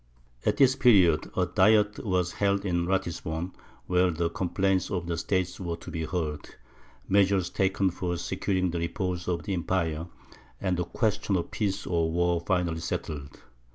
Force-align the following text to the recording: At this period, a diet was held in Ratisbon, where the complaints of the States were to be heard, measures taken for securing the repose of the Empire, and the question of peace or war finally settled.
At 0.47 0.57
this 0.57 0.75
period, 0.75 1.29
a 1.37 1.45
diet 1.45 2.03
was 2.03 2.31
held 2.31 2.65
in 2.65 2.87
Ratisbon, 2.87 3.53
where 3.85 4.09
the 4.09 4.31
complaints 4.31 4.89
of 4.89 5.05
the 5.05 5.15
States 5.15 5.59
were 5.59 5.75
to 5.75 5.91
be 5.91 6.05
heard, 6.05 6.55
measures 7.07 7.51
taken 7.51 7.91
for 7.91 8.17
securing 8.17 8.71
the 8.71 8.79
repose 8.79 9.27
of 9.27 9.43
the 9.43 9.53
Empire, 9.53 10.07
and 10.59 10.77
the 10.77 10.85
question 10.85 11.35
of 11.35 11.51
peace 11.51 11.85
or 11.85 12.09
war 12.11 12.41
finally 12.43 12.79
settled. 12.79 13.43